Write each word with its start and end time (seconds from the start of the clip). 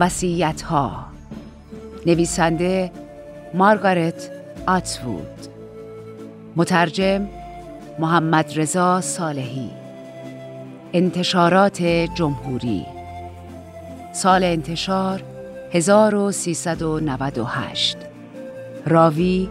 وسیعت 0.00 0.62
ها 0.62 1.06
نویسنده 2.06 2.92
مارگارت 3.54 4.30
آتوود 4.66 5.48
مترجم 6.56 7.28
محمد 7.98 8.58
رضا 8.58 9.00
صالحی. 9.00 9.70
انتشارات 10.92 11.82
جمهوری. 12.14 12.86
سال 14.12 14.44
انتشار 14.44 15.22
1398 15.72 17.96
راوی 18.86 19.48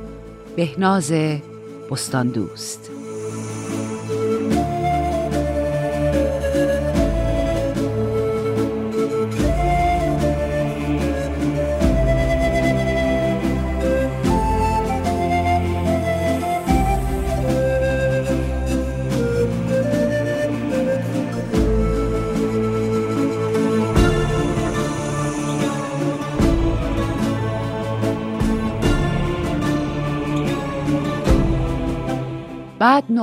بهناز 0.55 1.13
بستاندوست. 1.91 2.91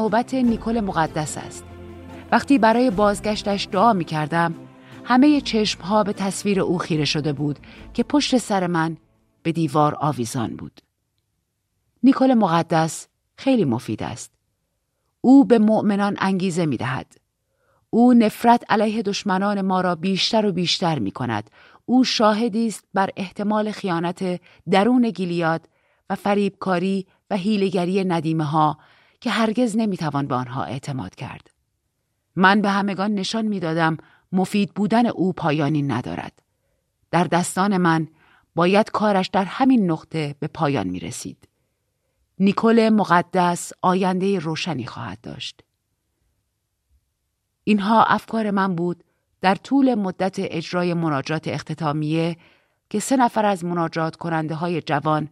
نوبت 0.06 0.34
نیکل 0.34 0.80
مقدس 0.80 1.38
است. 1.38 1.64
وقتی 2.32 2.58
برای 2.58 2.90
بازگشتش 2.90 3.68
دعا 3.72 3.92
می 3.92 4.04
کردم 4.04 4.54
همه 5.04 5.40
چشم 5.40 5.82
ها 5.82 6.04
به 6.04 6.12
تصویر 6.12 6.60
او 6.60 6.78
خیره 6.78 7.04
شده 7.04 7.32
بود 7.32 7.58
که 7.94 8.02
پشت 8.02 8.36
سر 8.36 8.66
من 8.66 8.96
به 9.42 9.52
دیوار 9.52 9.96
آویزان 10.00 10.56
بود. 10.56 10.80
نیکل 12.02 12.34
مقدس 12.34 13.08
خیلی 13.36 13.64
مفید 13.64 14.02
است. 14.02 14.32
او 15.20 15.44
به 15.44 15.58
مؤمنان 15.58 16.16
انگیزه 16.20 16.66
می 16.66 16.76
دهد. 16.76 17.16
او 17.90 18.14
نفرت 18.14 18.64
علیه 18.68 19.02
دشمنان 19.02 19.60
ما 19.60 19.80
را 19.80 19.94
بیشتر 19.94 20.46
و 20.46 20.52
بیشتر 20.52 20.98
می 20.98 21.10
کند. 21.10 21.50
او 21.84 22.04
شاهدی 22.04 22.66
است 22.66 22.84
بر 22.94 23.10
احتمال 23.16 23.70
خیانت 23.70 24.40
درون 24.70 25.10
گیلیاد 25.10 25.68
و 26.10 26.14
فریبکاری 26.14 27.06
و 27.30 27.36
هیلگری 27.36 28.04
ندیمه 28.04 28.44
ها 28.44 28.78
که 29.20 29.30
هرگز 29.30 29.76
نمی‌توان 29.76 30.26
به 30.26 30.34
آنها 30.34 30.64
اعتماد 30.64 31.14
کرد. 31.14 31.50
من 32.36 32.60
به 32.60 32.70
همگان 32.70 33.14
نشان 33.14 33.44
می‌دادم 33.46 33.96
مفید 34.32 34.74
بودن 34.74 35.06
او 35.06 35.32
پایانی 35.32 35.82
ندارد. 35.82 36.42
در 37.10 37.24
دستان 37.24 37.76
من 37.76 38.08
باید 38.54 38.90
کارش 38.90 39.28
در 39.28 39.44
همین 39.44 39.90
نقطه 39.90 40.34
به 40.40 40.46
پایان 40.46 40.86
می 40.86 41.00
رسید. 41.00 41.48
نیکل 42.38 42.88
مقدس 42.88 43.72
آینده 43.82 44.38
روشنی 44.38 44.86
خواهد 44.86 45.20
داشت. 45.20 45.62
اینها 47.64 48.04
افکار 48.04 48.50
من 48.50 48.74
بود 48.74 49.04
در 49.40 49.54
طول 49.54 49.94
مدت 49.94 50.36
اجرای 50.38 50.94
مناجات 50.94 51.48
اختتامیه 51.48 52.36
که 52.90 53.00
سه 53.00 53.16
نفر 53.16 53.44
از 53.44 53.64
مناجات 53.64 54.16
کننده 54.16 54.54
های 54.54 54.82
جوان 54.82 55.28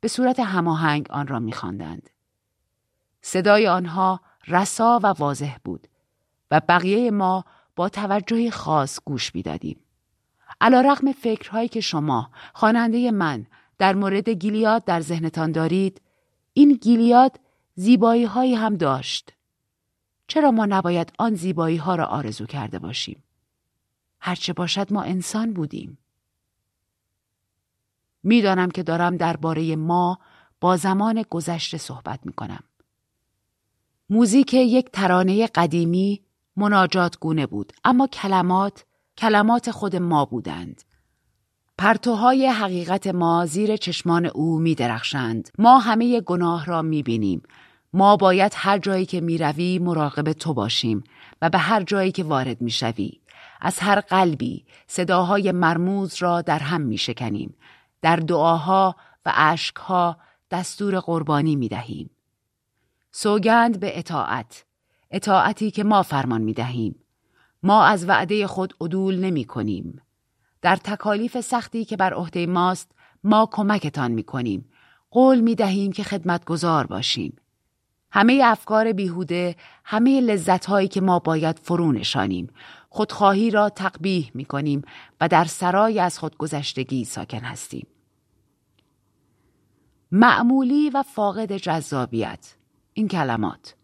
به 0.00 0.08
صورت 0.08 0.40
هماهنگ 0.40 1.06
آن 1.10 1.26
را 1.26 1.38
می‌خواندند. 1.38 2.10
صدای 3.28 3.68
آنها 3.68 4.20
رسا 4.48 5.00
و 5.02 5.06
واضح 5.06 5.56
بود 5.64 5.88
و 6.50 6.60
بقیه 6.68 7.10
ما 7.10 7.44
با 7.76 7.88
توجه 7.88 8.50
خاص 8.50 8.98
گوش 9.04 9.34
می‌دادیم. 9.34 9.80
علا 10.60 10.80
رقم 10.80 11.12
فکرهایی 11.12 11.68
که 11.68 11.80
شما 11.80 12.30
خواننده 12.54 13.10
من 13.10 13.46
در 13.78 13.94
مورد 13.94 14.28
گیلیاد 14.28 14.84
در 14.84 15.00
ذهنتان 15.00 15.52
دارید 15.52 16.00
این 16.52 16.72
گیلیاد 16.72 17.40
زیبایی 17.74 18.24
هایی 18.24 18.54
هم 18.54 18.76
داشت. 18.76 19.32
چرا 20.28 20.50
ما 20.50 20.66
نباید 20.66 21.12
آن 21.18 21.34
زیبایی 21.34 21.76
ها 21.76 21.94
را 21.94 22.06
آرزو 22.06 22.46
کرده 22.46 22.78
باشیم؟ 22.78 23.22
هرچه 24.20 24.52
باشد 24.52 24.92
ما 24.92 25.02
انسان 25.02 25.52
بودیم. 25.52 25.98
می‌دانم 28.22 28.70
که 28.70 28.82
دارم 28.82 29.16
درباره 29.16 29.76
ما 29.76 30.18
با 30.60 30.76
زمان 30.76 31.24
گذشته 31.30 31.78
صحبت 31.78 32.20
می 32.26 32.32
کنم. 32.32 32.64
موزیک 34.10 34.54
یک 34.54 34.90
ترانه 34.92 35.46
قدیمی 35.46 36.22
مناجات 36.56 37.18
گونه 37.18 37.46
بود 37.46 37.72
اما 37.84 38.06
کلمات 38.06 38.84
کلمات 39.18 39.70
خود 39.70 39.96
ما 39.96 40.24
بودند. 40.24 40.82
پرتوهای 41.78 42.46
حقیقت 42.46 43.06
ما 43.06 43.46
زیر 43.46 43.76
چشمان 43.76 44.26
او 44.26 44.58
می 44.58 44.74
درخشند. 44.74 45.48
ما 45.58 45.78
همه 45.78 46.20
گناه 46.20 46.66
را 46.66 46.82
می 46.82 47.02
بینیم. 47.02 47.42
ما 47.92 48.16
باید 48.16 48.52
هر 48.54 48.78
جایی 48.78 49.06
که 49.06 49.20
می 49.20 49.38
روی 49.38 49.78
مراقب 49.78 50.32
تو 50.32 50.54
باشیم 50.54 51.04
و 51.42 51.50
به 51.50 51.58
هر 51.58 51.82
جایی 51.82 52.12
که 52.12 52.24
وارد 52.24 52.60
می 52.60 52.70
شوی. 52.70 53.20
از 53.60 53.78
هر 53.78 54.00
قلبی 54.00 54.64
صداهای 54.86 55.52
مرموز 55.52 56.22
را 56.22 56.42
در 56.42 56.58
هم 56.58 56.80
می 56.80 56.98
شکنیم. 56.98 57.54
در 58.02 58.16
دعاها 58.16 58.96
و 59.26 59.32
عشقها 59.34 60.16
دستور 60.50 61.00
قربانی 61.00 61.56
می 61.56 61.68
دهیم. 61.68 62.10
سوگند 63.18 63.80
به 63.80 63.98
اطاعت 63.98 64.64
اطاعتی 65.10 65.70
که 65.70 65.84
ما 65.84 66.02
فرمان 66.02 66.42
می 66.42 66.52
دهیم. 66.52 66.94
ما 67.62 67.84
از 67.84 68.08
وعده 68.08 68.46
خود 68.46 68.74
عدول 68.80 69.18
نمی 69.18 69.44
کنیم. 69.44 70.02
در 70.62 70.76
تکالیف 70.76 71.40
سختی 71.40 71.84
که 71.84 71.96
بر 71.96 72.14
عهده 72.14 72.46
ماست 72.46 72.90
ما 73.24 73.48
کمکتان 73.52 74.12
می 74.12 74.22
کنیم. 74.22 74.68
قول 75.10 75.40
می 75.40 75.54
دهیم 75.54 75.92
که 75.92 76.02
خدمتگزار 76.02 76.86
باشیم. 76.86 77.36
همه 78.10 78.40
افکار 78.44 78.92
بیهوده، 78.92 79.56
همه 79.84 80.20
لذتهایی 80.20 80.88
که 80.88 81.00
ما 81.00 81.18
باید 81.18 81.58
فرو 81.58 81.92
نشانیم. 81.92 82.50
خودخواهی 82.88 83.50
را 83.50 83.68
تقبیح 83.68 84.30
می 84.34 84.44
کنیم 84.44 84.82
و 85.20 85.28
در 85.28 85.44
سرای 85.44 86.00
از 86.00 86.18
خودگذشتگی 86.18 87.04
ساکن 87.04 87.40
هستیم. 87.40 87.86
معمولی 90.12 90.90
و 90.90 91.02
فاقد 91.02 91.56
جذابیت 91.56 92.55
این 92.96 93.08
کلمات. 93.08 93.74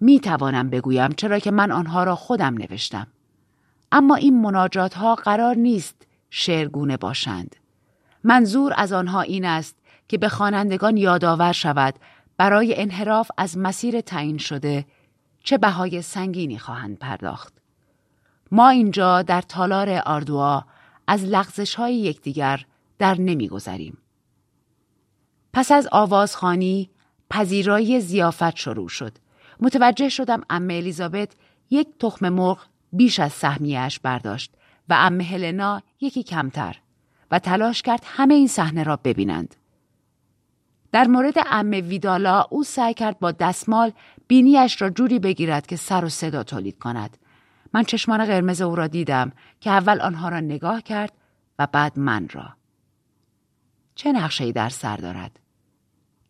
می 0.00 0.20
توانم 0.20 0.70
بگویم 0.70 1.12
چرا 1.12 1.38
که 1.38 1.50
من 1.50 1.70
آنها 1.72 2.04
را 2.04 2.16
خودم 2.16 2.54
نوشتم. 2.54 3.06
اما 3.92 4.14
این 4.14 4.42
مناجات 4.42 4.94
ها 4.94 5.14
قرار 5.14 5.54
نیست 5.54 6.06
شعرگونه 6.30 6.96
باشند. 6.96 7.56
منظور 8.24 8.72
از 8.76 8.92
آنها 8.92 9.20
این 9.20 9.44
است 9.44 9.76
که 10.08 10.18
به 10.18 10.28
خوانندگان 10.28 10.96
یادآور 10.96 11.52
شود 11.52 11.94
برای 12.36 12.80
انحراف 12.80 13.30
از 13.38 13.58
مسیر 13.58 14.00
تعیین 14.00 14.38
شده 14.38 14.84
چه 15.44 15.58
بهای 15.58 16.02
سنگینی 16.02 16.58
خواهند 16.58 16.98
پرداخت. 16.98 17.54
ما 18.52 18.68
اینجا 18.68 19.22
در 19.22 19.40
تالار 19.40 20.02
آردوا 20.06 20.64
از 21.06 21.24
لغزش 21.24 21.74
های 21.74 21.96
یکدیگر 21.96 22.64
در 22.98 23.20
نمیگذریم. 23.20 23.98
پس 25.52 25.72
از 25.72 25.88
آوازخانی 25.92 26.90
پذیرایی 27.32 28.00
زیافت 28.00 28.56
شروع 28.56 28.88
شد. 28.88 29.12
متوجه 29.60 30.08
شدم 30.08 30.42
ام 30.50 30.62
الیزابت 30.70 31.32
یک 31.70 31.88
تخم 32.00 32.28
مرغ 32.28 32.58
بیش 32.92 33.20
از 33.20 33.32
سهمیهش 33.32 33.98
برداشت 33.98 34.54
و 34.88 34.94
ام 34.98 35.20
هلنا 35.20 35.82
یکی 36.00 36.22
کمتر 36.22 36.76
و 37.30 37.38
تلاش 37.38 37.82
کرد 37.82 38.02
همه 38.06 38.34
این 38.34 38.48
صحنه 38.48 38.82
را 38.82 38.96
ببینند. 38.96 39.54
در 40.92 41.06
مورد 41.06 41.34
ام 41.50 41.70
ویدالا 41.70 42.46
او 42.50 42.64
سعی 42.64 42.94
کرد 42.94 43.18
با 43.18 43.32
دستمال 43.32 43.92
بینیش 44.28 44.82
را 44.82 44.90
جوری 44.90 45.18
بگیرد 45.18 45.66
که 45.66 45.76
سر 45.76 46.04
و 46.04 46.08
صدا 46.08 46.42
تولید 46.42 46.78
کند. 46.78 47.16
من 47.72 47.82
چشمان 47.82 48.24
قرمز 48.24 48.60
او 48.60 48.76
را 48.76 48.86
دیدم 48.86 49.32
که 49.60 49.70
اول 49.70 50.00
آنها 50.00 50.28
را 50.28 50.40
نگاه 50.40 50.82
کرد 50.82 51.12
و 51.58 51.66
بعد 51.72 51.98
من 51.98 52.28
را. 52.32 52.48
چه 53.94 54.12
نقشه‌ای 54.12 54.52
در 54.52 54.68
سر 54.68 54.96
دارد؟ 54.96 55.41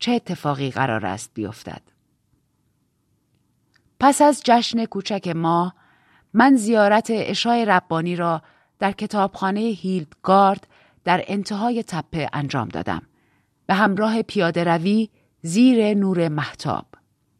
چه 0.03 0.13
اتفاقی 0.13 0.71
قرار 0.71 1.07
است 1.07 1.31
بیفتد؟ 1.35 1.83
پس 4.01 4.23
از 4.23 4.43
جشن 4.45 4.85
کوچک 4.85 5.29
ما 5.29 5.75
من 6.35 6.57
زیارت 6.57 7.07
اشای 7.11 7.65
ربانی 7.65 8.17
را 8.17 8.43
در 8.79 8.93
کتابخانه 8.93 9.61
هیلدگارد 9.61 10.67
در 11.05 11.25
انتهای 11.27 11.83
تپه 11.83 12.29
انجام 12.33 12.69
دادم. 12.69 13.03
به 13.67 13.75
همراه 13.75 14.23
پیاده 14.23 14.65
روی 14.65 15.09
زیر 15.43 15.95
نور 15.95 16.29
محتاب 16.29 16.87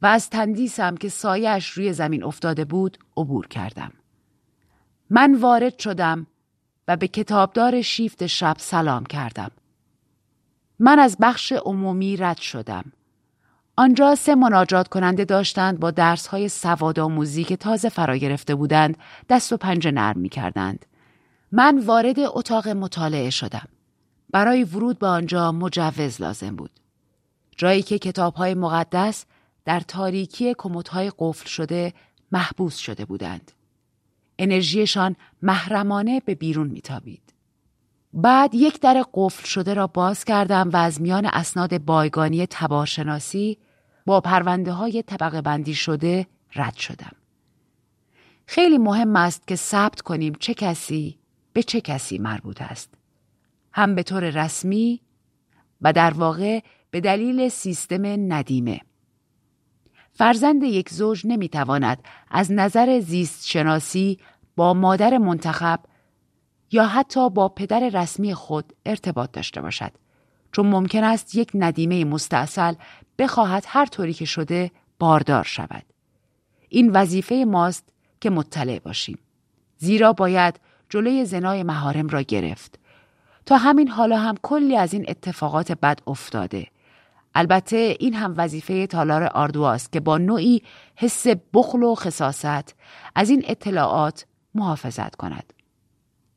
و 0.03 0.07
از 0.07 0.31
تندیسم 0.31 0.97
که 0.97 1.09
سایش 1.09 1.69
روی 1.69 1.93
زمین 1.93 2.25
افتاده 2.25 2.65
بود 2.65 2.99
عبور 3.17 3.47
کردم. 3.47 3.93
من 5.11 5.35
وارد 5.35 5.79
شدم 5.79 6.27
و 6.89 6.97
به 6.97 7.09
کتابدار 7.09 7.83
شیفت 7.83 8.27
شب 8.27 8.57
سلام 8.59 9.07
کردم. 9.07 9.51
من 10.85 10.99
از 10.99 11.17
بخش 11.21 11.53
عمومی 11.53 12.17
رد 12.17 12.39
شدم. 12.39 12.93
آنجا 13.77 14.15
سه 14.15 14.35
مناجات 14.35 14.89
کننده 14.89 15.25
داشتند 15.25 15.81
با 15.81 15.91
درس 15.91 16.27
های 16.27 16.49
سواد 16.49 17.01
آموزی 17.01 17.45
که 17.45 17.57
تازه 17.57 17.89
فرا 17.89 18.17
گرفته 18.17 18.55
بودند 18.55 18.97
دست 19.29 19.53
و 19.53 19.57
پنجه 19.57 19.91
نرم 19.91 20.19
می 20.19 20.29
کردند. 20.29 20.87
من 21.53 21.79
وارد 21.79 22.21
اتاق 22.21 22.69
مطالعه 22.69 23.31
شدم. 23.31 23.69
برای 24.31 24.65
ورود 24.65 24.99
به 24.99 25.07
آنجا 25.07 25.53
مجوز 25.53 26.21
لازم 26.21 26.57
بود. 26.57 26.71
جایی 27.57 27.83
که 27.83 27.99
کتاب 27.99 28.35
های 28.35 28.55
مقدس 28.55 29.25
در 29.65 29.81
تاریکی 29.81 30.55
کموتهای 30.59 31.13
قفل 31.19 31.47
شده 31.47 31.93
محبوس 32.33 32.77
شده 32.77 33.05
بودند. 33.05 33.53
انرژیشان 34.39 35.17
محرمانه 35.43 36.21
به 36.21 36.35
بیرون 36.35 36.67
میتابید. 36.67 37.22
بعد 38.13 38.55
یک 38.55 38.81
در 38.81 39.05
قفل 39.15 39.45
شده 39.45 39.75
را 39.75 39.87
باز 39.87 40.25
کردم 40.25 40.71
و 40.73 40.77
از 40.77 41.01
میان 41.01 41.27
اسناد 41.27 41.79
بایگانی 41.79 42.47
تبارشناسی 42.47 43.59
با 44.07 44.21
پرونده 44.21 44.73
های 44.73 45.03
طبقه 45.03 45.41
بندی 45.41 45.75
شده 45.75 46.27
رد 46.55 46.75
شدم. 46.77 47.13
خیلی 48.47 48.79
مهم 48.79 49.17
است 49.17 49.47
که 49.47 49.57
ثبت 49.57 50.01
کنیم 50.01 50.33
چه 50.41 50.55
کسی 50.55 51.19
به 51.53 51.63
چه 51.63 51.81
کسی 51.81 52.19
مربوط 52.19 52.63
است. 52.63 52.95
هم 53.73 53.95
به 53.95 54.03
طور 54.03 54.31
رسمی 54.31 55.01
و 55.81 55.93
در 55.93 56.11
واقع 56.11 56.61
به 56.91 57.01
دلیل 57.01 57.49
سیستم 57.49 58.33
ندیمه. 58.33 58.81
فرزند 60.13 60.63
یک 60.63 60.91
زوج 60.91 61.23
نمی‌تواند 61.27 61.99
از 62.31 62.53
نظر 62.53 63.01
زیست 63.01 63.47
شناسی 63.47 64.19
با 64.57 64.75
مادر 64.75 65.19
منتخب 65.19 65.81
یا 66.73 66.87
حتی 66.87 67.31
با 67.31 67.49
پدر 67.49 67.89
رسمی 67.89 68.35
خود 68.35 68.73
ارتباط 68.87 69.31
داشته 69.33 69.61
باشد. 69.61 69.93
چون 70.53 70.67
ممکن 70.67 71.05
است 71.05 71.35
یک 71.35 71.51
ندیمه 71.55 72.05
مستاصل 72.05 72.75
بخواهد 73.19 73.65
هر 73.69 73.87
طوری 73.87 74.13
که 74.13 74.25
شده 74.25 74.71
باردار 74.99 75.45
شود. 75.45 75.83
این 76.69 76.91
وظیفه 76.91 77.45
ماست 77.49 77.89
که 78.21 78.31
مطلع 78.31 78.79
باشیم. 78.79 79.19
زیرا 79.79 80.13
باید 80.13 80.61
جلوی 80.89 81.25
زنای 81.25 81.63
مهارم 81.63 82.09
را 82.09 82.23
گرفت. 82.23 82.79
تا 83.47 83.57
همین 83.57 83.89
حالا 83.89 84.19
هم 84.19 84.35
کلی 84.43 84.77
از 84.77 84.93
این 84.93 85.05
اتفاقات 85.09 85.73
بد 85.73 86.01
افتاده. 86.07 86.67
البته 87.35 87.97
این 88.01 88.15
هم 88.15 88.35
وظیفه 88.37 88.87
تالار 88.87 89.25
آردواست 89.25 89.93
که 89.93 90.01
با 90.01 90.19
نوعی 90.19 90.63
حس 90.97 91.27
بخل 91.55 91.83
و 91.83 91.95
خصاست 91.95 92.75
از 93.15 93.31
این 93.31 93.45
اطلاعات 93.47 94.27
محافظت 94.55 95.17
کند. 95.17 95.53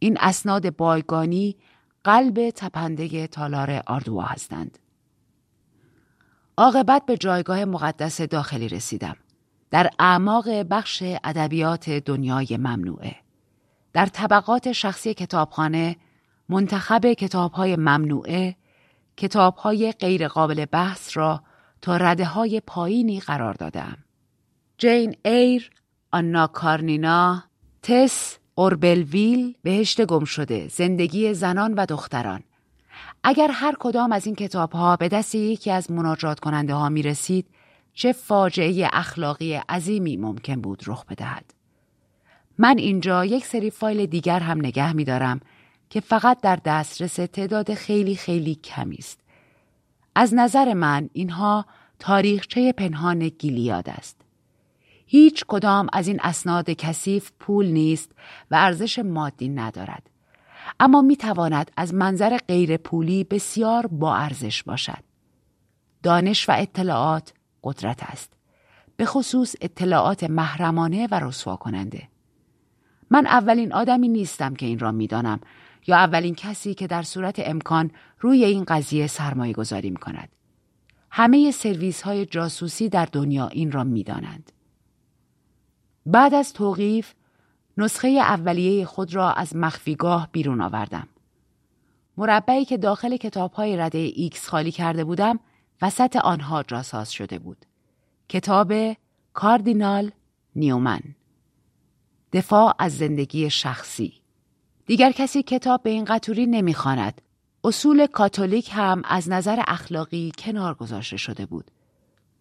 این 0.05 0.17
اسناد 0.19 0.75
بایگانی 0.75 1.55
قلب 2.03 2.49
تپنده 2.49 3.27
تالار 3.27 3.83
آردوا 3.87 4.21
هستند. 4.21 4.79
عاقبت 6.57 7.05
به 7.05 7.17
جایگاه 7.17 7.65
مقدس 7.65 8.21
داخلی 8.21 8.69
رسیدم. 8.69 9.15
در 9.71 9.89
اعماق 9.99 10.49
بخش 10.49 11.03
ادبیات 11.23 11.89
دنیای 11.89 12.57
ممنوعه. 12.57 13.15
در 13.93 14.05
طبقات 14.05 14.71
شخصی 14.71 15.13
کتابخانه 15.13 15.95
منتخب 16.49 17.13
کتابهای 17.13 17.75
ممنوعه 17.75 18.55
کتابهای 19.17 19.91
غیرقابل 19.91 20.65
بحث 20.65 21.17
را 21.17 21.43
تا 21.81 21.97
رده 21.97 22.25
های 22.25 22.61
پایینی 22.67 23.19
قرار 23.19 23.53
دادم. 23.53 23.97
جین 24.77 25.15
ایر، 25.25 25.71
آنا 26.11 26.47
کارنینا، 26.47 27.43
تس 27.81 28.37
اوربلویل 28.55 29.55
بهشت 29.63 30.05
گم 30.05 30.25
شده 30.25 30.67
زندگی 30.67 31.33
زنان 31.33 31.73
و 31.73 31.85
دختران 31.85 32.43
اگر 33.23 33.49
هر 33.51 33.75
کدام 33.79 34.11
از 34.11 34.25
این 34.25 34.35
کتاب 34.35 34.71
ها 34.71 34.95
به 34.95 35.07
دست 35.07 35.35
یکی 35.35 35.71
از 35.71 35.91
مناجات 35.91 36.39
کننده 36.39 36.73
ها 36.73 36.89
می 36.89 37.01
رسید 37.01 37.45
چه 37.93 38.11
فاجعه 38.11 38.89
اخلاقی 38.93 39.53
عظیمی 39.53 40.17
ممکن 40.17 40.61
بود 40.61 40.83
رخ 40.87 41.05
بدهد. 41.05 41.53
من 42.57 42.77
اینجا 42.77 43.25
یک 43.25 43.45
سری 43.45 43.69
فایل 43.69 44.05
دیگر 44.05 44.39
هم 44.39 44.57
نگه 44.57 44.93
می 44.93 45.03
دارم 45.03 45.39
که 45.89 45.99
فقط 45.99 46.41
در 46.41 46.59
دسترس 46.65 47.15
تعداد 47.15 47.73
خیلی 47.73 48.15
خیلی 48.15 48.55
کمی 48.55 48.95
است. 48.95 49.19
از 50.15 50.33
نظر 50.33 50.73
من 50.73 51.09
اینها 51.13 51.65
تاریخچه 51.99 52.71
پنهان 52.71 53.27
گیلیاد 53.27 53.89
است. 53.89 54.24
هیچ 55.05 55.45
کدام 55.47 55.87
از 55.93 56.07
این 56.07 56.19
اسناد 56.23 56.69
کثیف 56.69 57.31
پول 57.39 57.65
نیست 57.65 58.11
و 58.51 58.55
ارزش 58.55 58.99
مادی 58.99 59.49
ندارد. 59.49 60.09
اما 60.79 61.01
می 61.01 61.17
تواند 61.17 61.71
از 61.77 61.93
منظر 61.93 62.37
غیر 62.37 62.77
پولی 62.77 63.23
بسیار 63.23 63.87
با 63.87 64.15
ارزش 64.15 64.63
باشد. 64.63 65.03
دانش 66.03 66.49
و 66.49 66.51
اطلاعات 66.57 67.33
قدرت 67.63 68.03
است. 68.03 68.33
به 68.97 69.05
خصوص 69.05 69.55
اطلاعات 69.61 70.23
محرمانه 70.23 71.07
و 71.11 71.19
رسوا 71.19 71.55
کننده. 71.55 72.07
من 73.09 73.27
اولین 73.27 73.73
آدمی 73.73 74.07
نیستم 74.07 74.53
که 74.53 74.65
این 74.65 74.79
را 74.79 74.91
می‌دانم 74.91 75.39
یا 75.87 75.97
اولین 75.97 76.35
کسی 76.35 76.73
که 76.73 76.87
در 76.87 77.03
صورت 77.03 77.39
امکان 77.39 77.91
روی 78.19 78.45
این 78.45 78.63
قضیه 78.63 79.07
سرمایه 79.07 79.53
گذاری 79.53 79.89
می 79.89 79.95
کند. 79.95 80.29
همه 81.11 81.51
سرویس 81.51 82.01
های 82.01 82.25
جاسوسی 82.25 82.89
در 82.89 83.05
دنیا 83.05 83.47
این 83.47 83.71
را 83.71 83.83
می 83.83 84.03
دانند. 84.03 84.51
بعد 86.05 86.33
از 86.33 86.53
توقیف 86.53 87.13
نسخه 87.77 88.07
اولیه 88.07 88.85
خود 88.85 89.15
را 89.15 89.31
از 89.31 89.55
مخفیگاه 89.55 90.29
بیرون 90.31 90.61
آوردم. 90.61 91.07
مربعی 92.17 92.65
که 92.65 92.77
داخل 92.77 93.17
کتاب 93.17 93.53
های 93.53 93.77
رده 93.77 93.97
ایکس 93.97 94.47
خالی 94.47 94.71
کرده 94.71 95.03
بودم 95.03 95.39
وسط 95.81 96.15
آنها 96.15 96.63
جاساز 96.63 97.11
شده 97.11 97.39
بود. 97.39 97.65
کتاب 98.29 98.73
کاردینال 99.33 100.11
نیومن 100.55 101.01
دفاع 102.33 102.75
از 102.79 102.97
زندگی 102.97 103.49
شخصی 103.49 104.13
دیگر 104.85 105.11
کسی 105.11 105.43
کتاب 105.43 105.83
به 105.83 105.89
این 105.89 106.05
قطوری 106.05 106.45
نمی‌خواند. 106.45 107.21
اصول 107.63 108.05
کاتولیک 108.05 108.69
هم 108.73 109.01
از 109.05 109.29
نظر 109.29 109.63
اخلاقی 109.67 110.31
کنار 110.37 110.73
گذاشته 110.73 111.17
شده 111.17 111.45
بود. 111.45 111.71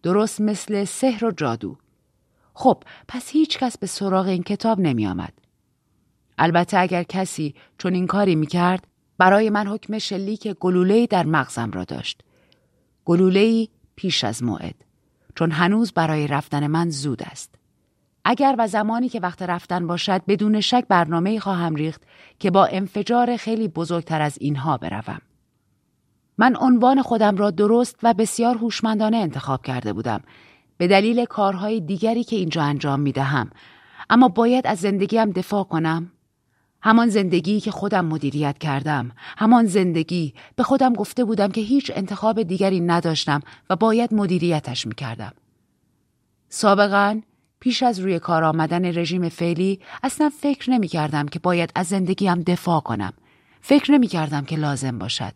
درست 0.03 0.41
مثل 0.41 0.83
سحر 0.83 1.25
و 1.25 1.31
جادو. 1.31 1.77
خب 2.55 2.83
پس 3.07 3.29
هیچ 3.29 3.57
کس 3.57 3.77
به 3.77 3.87
سراغ 3.87 4.27
این 4.27 4.43
کتاب 4.43 4.79
نمی 4.79 5.07
آمد. 5.07 5.33
البته 6.37 6.79
اگر 6.79 7.03
کسی 7.03 7.55
چون 7.77 7.93
این 7.93 8.07
کاری 8.07 8.35
می 8.35 8.47
کرد 8.47 8.87
برای 9.17 9.49
من 9.49 9.67
حکم 9.67 9.97
شلیک 9.97 10.47
گلولهی 10.47 11.07
در 11.07 11.25
مغزم 11.25 11.71
را 11.71 11.83
داشت. 11.83 12.21
گلولهی 13.05 13.69
پیش 13.95 14.23
از 14.23 14.43
موعد. 14.43 14.75
چون 15.35 15.51
هنوز 15.51 15.91
برای 15.91 16.27
رفتن 16.27 16.67
من 16.67 16.89
زود 16.89 17.23
است. 17.23 17.55
اگر 18.25 18.55
و 18.57 18.67
زمانی 18.67 19.09
که 19.09 19.19
وقت 19.19 19.41
رفتن 19.41 19.87
باشد 19.87 20.21
بدون 20.27 20.61
شک 20.61 20.85
برنامه 20.89 21.39
خواهم 21.39 21.75
ریخت 21.75 22.01
که 22.39 22.51
با 22.51 22.65
انفجار 22.65 23.37
خیلی 23.37 23.67
بزرگتر 23.67 24.21
از 24.21 24.37
اینها 24.41 24.77
بروم. 24.77 25.21
من 26.37 26.55
عنوان 26.55 27.01
خودم 27.01 27.37
را 27.37 27.51
درست 27.51 27.99
و 28.03 28.13
بسیار 28.13 28.57
هوشمندانه 28.57 29.17
انتخاب 29.17 29.61
کرده 29.61 29.93
بودم 29.93 30.21
به 30.77 30.87
دلیل 30.87 31.25
کارهای 31.25 31.79
دیگری 31.79 32.23
که 32.23 32.35
اینجا 32.35 32.63
انجام 32.63 32.99
می 32.99 33.11
دهم. 33.11 33.49
اما 34.09 34.27
باید 34.27 34.67
از 34.67 34.79
زندگیم 34.79 35.31
دفاع 35.31 35.63
کنم. 35.63 36.11
همان 36.81 37.09
زندگی 37.09 37.59
که 37.59 37.71
خودم 37.71 38.05
مدیریت 38.05 38.57
کردم. 38.57 39.11
همان 39.37 39.65
زندگی. 39.65 40.33
به 40.55 40.63
خودم 40.63 40.93
گفته 40.93 41.23
بودم 41.23 41.51
که 41.51 41.61
هیچ 41.61 41.91
انتخاب 41.95 42.43
دیگری 42.43 42.79
نداشتم 42.79 43.41
و 43.69 43.75
باید 43.75 44.13
مدیریتش 44.13 44.87
می‌کردم. 44.87 45.33
سابقا 46.49 47.21
پیش 47.59 47.83
از 47.83 47.99
روی 47.99 48.19
کار 48.19 48.43
آمدن 48.43 48.85
رژیم 48.85 49.29
فعلی 49.29 49.79
اصلا 50.03 50.31
فکر 50.41 50.71
نمی 50.71 50.87
کردم 50.87 51.27
که 51.27 51.39
باید 51.39 51.71
از 51.75 51.87
زندگیم 51.87 52.41
دفاع 52.41 52.81
کنم. 52.81 53.13
فکر 53.61 53.91
نمی 53.91 54.07
کردم 54.07 54.45
که 54.45 54.55
لازم 54.55 54.99
باشد. 54.99 55.33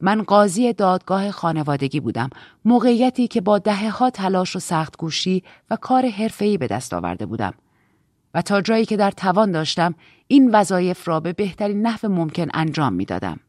من 0.00 0.22
قاضی 0.22 0.72
دادگاه 0.72 1.30
خانوادگی 1.30 2.00
بودم 2.00 2.30
موقعیتی 2.64 3.28
که 3.28 3.40
با 3.40 3.58
دهه 3.58 3.90
ها 3.90 4.10
تلاش 4.10 4.56
و 4.56 4.58
سخت 4.58 4.96
گوشی 4.96 5.42
و 5.70 5.76
کار 5.76 6.08
حرفه‌ای 6.08 6.58
به 6.58 6.66
دست 6.66 6.94
آورده 6.94 7.26
بودم 7.26 7.54
و 8.34 8.42
تا 8.42 8.60
جایی 8.60 8.84
که 8.84 8.96
در 8.96 9.10
توان 9.10 9.50
داشتم 9.50 9.94
این 10.26 10.50
وظایف 10.54 11.08
را 11.08 11.20
به 11.20 11.32
بهترین 11.32 11.86
نحو 11.86 12.08
ممکن 12.08 12.46
انجام 12.54 12.92
می 12.92 13.04
دادم. 13.04 13.40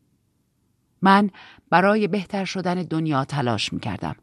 من 1.01 1.29
برای 1.69 2.07
بهتر 2.07 2.45
شدن 2.45 2.75
دنیا 2.75 3.25
تلاش 3.25 3.73
می 3.73 3.79
کردم. 3.79 4.15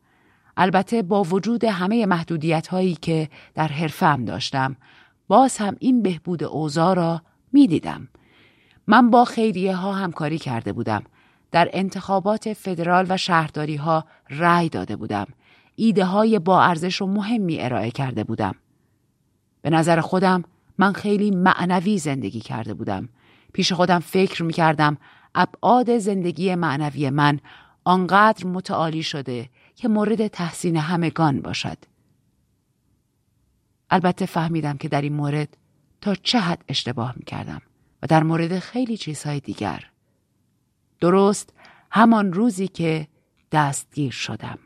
البته 0.56 1.02
با 1.02 1.22
وجود 1.22 1.64
همه 1.64 2.06
محدودیت 2.06 2.66
هایی 2.66 2.94
که 2.94 3.28
در 3.54 3.68
حرفم 3.68 4.24
داشتم 4.24 4.76
باز 5.28 5.56
هم 5.56 5.76
این 5.80 6.02
بهبود 6.02 6.44
اوضاع 6.44 6.94
را 6.94 7.22
می 7.52 7.66
دیدم. 7.66 8.08
من 8.86 9.10
با 9.10 9.24
خیریه 9.24 9.76
ها 9.76 9.92
همکاری 9.92 10.38
کرده 10.38 10.72
بودم. 10.72 11.02
در 11.50 11.70
انتخابات 11.72 12.52
فدرال 12.52 13.06
و 13.08 13.16
شهرداری 13.16 13.76
ها 13.76 14.04
رأی 14.30 14.68
داده 14.68 14.96
بودم. 14.96 15.26
ایده 15.76 16.04
های 16.04 16.38
با 16.38 16.62
ارزش 16.62 17.02
و 17.02 17.06
مهمی 17.06 17.60
ارائه 17.60 17.90
کرده 17.90 18.24
بودم. 18.24 18.54
به 19.62 19.70
نظر 19.70 20.00
خودم 20.00 20.44
من 20.78 20.92
خیلی 20.92 21.30
معنوی 21.30 21.98
زندگی 21.98 22.40
کرده 22.40 22.74
بودم. 22.74 23.08
پیش 23.52 23.72
خودم 23.72 23.98
فکر 23.98 24.42
می 24.42 24.52
کردم 24.52 24.96
ابعاد 25.34 25.98
زندگی 25.98 26.54
معنوی 26.54 27.10
من 27.10 27.40
آنقدر 27.84 28.46
متعالی 28.46 29.02
شده 29.02 29.48
که 29.74 29.88
مورد 29.88 30.26
تحسین 30.26 30.76
همگان 30.76 31.40
باشد. 31.40 31.78
البته 33.90 34.26
فهمیدم 34.26 34.76
که 34.76 34.88
در 34.88 35.02
این 35.02 35.12
مورد 35.12 35.56
تا 36.00 36.14
چه 36.14 36.38
حد 36.38 36.64
اشتباه 36.68 37.14
می 37.16 37.24
کردم 37.24 37.62
و 38.02 38.06
در 38.06 38.22
مورد 38.22 38.58
خیلی 38.58 38.96
چیزهای 38.96 39.40
دیگر. 39.40 39.84
درست 41.00 41.52
همان 41.90 42.32
روزی 42.32 42.68
که 42.68 43.08
دستگیر 43.52 44.12
شدم. 44.12 44.58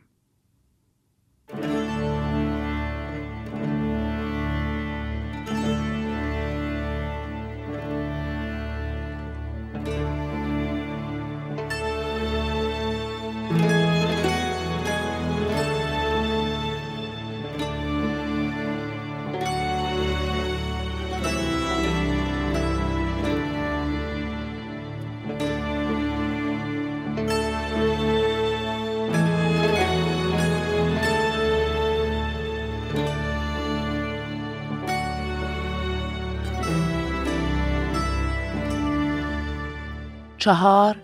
چهار 40.43 40.97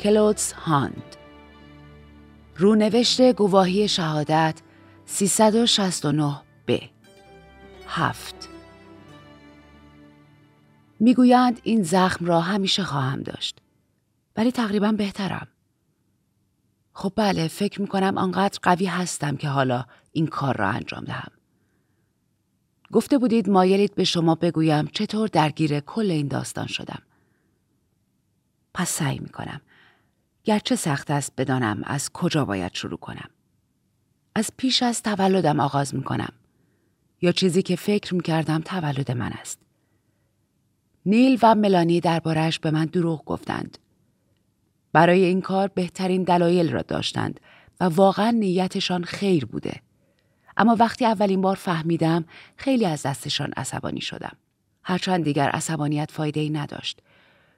کلودز 0.00 0.52
هاند. 0.52 1.16
رونوشت 2.56 3.32
گواهی 3.32 3.88
شهادت 3.88 4.60
369 5.06 6.42
ب 6.68 6.78
هفت. 7.88 8.48
می‌گویند 11.00 11.60
این 11.62 11.82
زخم 11.82 12.24
را 12.24 12.40
همیشه 12.40 12.82
خواهم 12.82 13.22
داشت 13.22 13.58
ولی 14.36 14.52
تقریبا 14.52 14.92
بهترم. 14.92 15.48
خب 16.92 17.12
بله 17.16 17.48
فکر 17.48 17.80
می‌کنم 17.80 18.18
آنقدر 18.18 18.58
قوی 18.62 18.86
هستم 18.86 19.36
که 19.36 19.48
حالا 19.48 19.84
این 20.12 20.26
کار 20.26 20.56
را 20.56 20.68
انجام 20.68 21.04
دهم. 21.04 21.32
گفته 22.92 23.18
بودید 23.18 23.50
مایلید 23.50 23.94
به 23.94 24.04
شما 24.04 24.34
بگویم 24.34 24.86
چطور 24.86 25.28
درگیر 25.28 25.80
کل 25.80 26.10
این 26.10 26.28
داستان 26.28 26.66
شدم. 26.66 27.02
پس 28.74 28.90
سعی 28.90 29.18
می 29.18 29.28
کنم. 29.28 29.60
گرچه 30.44 30.76
سخت 30.76 31.10
است 31.10 31.32
بدانم 31.36 31.82
از 31.84 32.12
کجا 32.12 32.44
باید 32.44 32.74
شروع 32.74 32.98
کنم. 32.98 33.30
از 34.34 34.50
پیش 34.56 34.82
از 34.82 35.02
تولدم 35.02 35.60
آغاز 35.60 35.94
می 35.94 36.02
کنم. 36.02 36.32
یا 37.22 37.32
چیزی 37.32 37.62
که 37.62 37.76
فکر 37.76 38.14
می 38.14 38.22
کردم 38.22 38.60
تولد 38.60 39.10
من 39.10 39.32
است. 39.32 39.58
نیل 41.06 41.38
و 41.42 41.54
ملانی 41.54 42.00
دربارش 42.00 42.58
به 42.58 42.70
من 42.70 42.84
دروغ 42.84 43.24
گفتند. 43.24 43.78
برای 44.92 45.24
این 45.24 45.40
کار 45.40 45.68
بهترین 45.68 46.22
دلایل 46.22 46.72
را 46.72 46.82
داشتند 46.82 47.40
و 47.80 47.84
واقعا 47.84 48.30
نیتشان 48.30 49.04
خیر 49.04 49.46
بوده. 49.46 49.80
اما 50.56 50.76
وقتی 50.78 51.06
اولین 51.06 51.40
بار 51.40 51.56
فهمیدم 51.56 52.24
خیلی 52.56 52.86
از 52.86 53.02
دستشان 53.02 53.52
عصبانی 53.56 54.00
شدم. 54.00 54.36
هرچند 54.82 55.24
دیگر 55.24 55.48
عصبانیت 55.48 56.10
فایده 56.10 56.40
ای 56.40 56.50
نداشت. 56.50 57.02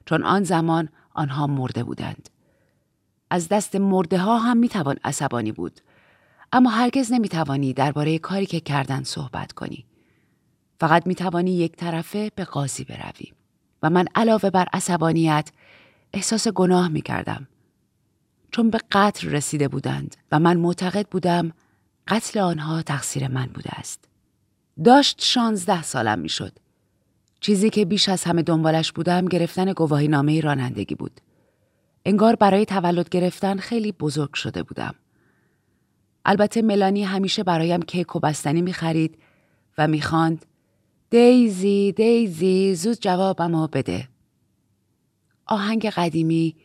چون 0.05 0.23
آن 0.23 0.43
زمان 0.43 0.89
آنها 1.13 1.47
مرده 1.47 1.83
بودند. 1.83 2.29
از 3.29 3.47
دست 3.47 3.75
مرده 3.75 4.17
ها 4.17 4.37
هم 4.37 4.57
می 4.57 4.69
توان 4.69 4.97
عصبانی 5.03 5.51
بود. 5.51 5.81
اما 6.53 6.69
هرگز 6.69 7.11
نمی 7.11 7.29
توانی 7.29 7.73
درباره 7.73 8.19
کاری 8.19 8.45
که 8.45 8.59
کردن 8.59 9.03
صحبت 9.03 9.51
کنی. 9.51 9.85
فقط 10.79 11.07
می 11.07 11.15
توانی 11.15 11.51
یک 11.51 11.75
طرفه 11.75 12.31
به 12.35 12.43
قاضی 12.43 12.83
بروی. 12.83 13.33
و 13.83 13.89
من 13.89 14.05
علاوه 14.15 14.49
بر 14.49 14.67
عصبانیت 14.73 15.51
احساس 16.13 16.47
گناه 16.47 16.87
می 16.87 17.01
کردم. 17.01 17.47
چون 18.51 18.69
به 18.69 18.79
قتل 18.91 19.29
رسیده 19.29 19.67
بودند 19.67 20.15
و 20.31 20.39
من 20.39 20.57
معتقد 20.57 21.07
بودم 21.07 21.51
قتل 22.07 22.39
آنها 22.39 22.81
تقصیر 22.81 23.27
من 23.27 23.45
بوده 23.45 23.69
است. 23.73 24.07
داشت 24.83 25.21
شانزده 25.21 25.81
سالم 25.81 26.19
می 26.19 26.29
شد. 26.29 26.53
چیزی 27.41 27.69
که 27.69 27.85
بیش 27.85 28.09
از 28.09 28.23
همه 28.23 28.41
دنبالش 28.41 28.91
بودم 28.91 29.25
گرفتن 29.25 29.73
گواهی 29.73 30.07
نامه 30.07 30.41
رانندگی 30.41 30.95
بود. 30.95 31.21
انگار 32.05 32.35
برای 32.35 32.65
تولد 32.65 33.09
گرفتن 33.09 33.57
خیلی 33.57 33.91
بزرگ 33.91 34.33
شده 34.33 34.63
بودم. 34.63 34.95
البته 36.25 36.61
ملانی 36.61 37.03
همیشه 37.03 37.43
برایم 37.43 37.81
کیک 37.81 38.15
و 38.15 38.19
بستنی 38.19 38.61
می 38.61 38.73
خرید 38.73 39.17
و 39.77 39.87
می 39.87 40.01
خاند 40.01 40.45
دیزی 41.09 41.91
دیزی 41.91 42.75
زود 42.75 42.97
جوابمو 43.01 43.67
بده. 43.67 44.07
آهنگ 45.45 45.85
قدیمی 45.85 46.55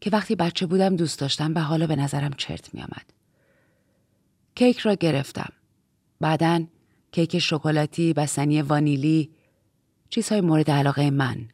که 0.00 0.10
وقتی 0.10 0.34
بچه 0.34 0.66
بودم 0.66 0.96
دوست 0.96 1.20
داشتم 1.20 1.52
و 1.54 1.58
حالا 1.58 1.86
به 1.86 1.96
نظرم 1.96 2.32
چرت 2.36 2.74
می 2.74 2.82
آمد. 2.82 3.12
کیک 4.54 4.78
را 4.78 4.94
گرفتم. 4.94 5.52
بعدا 6.20 6.64
کیک 7.12 7.38
شکلاتی، 7.38 8.12
بستنی 8.12 8.62
وانیلی، 8.62 9.30
چیزهای 10.14 10.40
مورد 10.40 10.70
علاقه 10.70 11.10
من 11.10 11.48